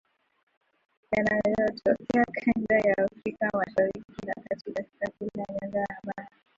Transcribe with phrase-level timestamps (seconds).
[1.11, 6.31] yanayotokea kanda ya Afrika Mashariki na Kati, katika kila nyanja ya habari